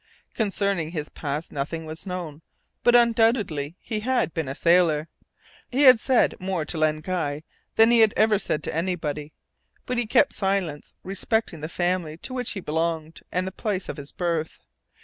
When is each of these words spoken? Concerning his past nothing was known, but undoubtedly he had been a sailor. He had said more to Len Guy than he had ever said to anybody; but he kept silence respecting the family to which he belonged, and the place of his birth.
Concerning 0.33 0.89
his 0.93 1.09
past 1.09 1.51
nothing 1.51 1.85
was 1.85 2.07
known, 2.07 2.41
but 2.81 2.95
undoubtedly 2.95 3.75
he 3.79 3.99
had 3.99 4.33
been 4.33 4.47
a 4.47 4.55
sailor. 4.55 5.07
He 5.69 5.83
had 5.83 5.99
said 5.99 6.33
more 6.39 6.65
to 6.65 6.79
Len 6.79 7.01
Guy 7.01 7.43
than 7.75 7.91
he 7.91 7.99
had 7.99 8.11
ever 8.17 8.39
said 8.39 8.63
to 8.63 8.75
anybody; 8.75 9.31
but 9.85 9.99
he 9.99 10.07
kept 10.07 10.33
silence 10.33 10.95
respecting 11.03 11.61
the 11.61 11.69
family 11.69 12.17
to 12.17 12.33
which 12.33 12.53
he 12.53 12.59
belonged, 12.59 13.21
and 13.31 13.45
the 13.45 13.51
place 13.51 13.89
of 13.89 13.97
his 13.97 14.11
birth. 14.11 14.59